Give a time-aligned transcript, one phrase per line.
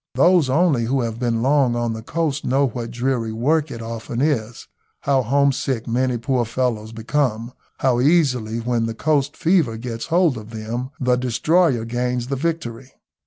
[0.15, 4.19] Those only who have been long on the coast know what dreary work it often
[4.19, 4.67] is,
[5.01, 10.49] how homesick many poor fellows become, how easily, when the coast fever gets hold of
[10.49, 12.93] them, the destroyer gains the victory.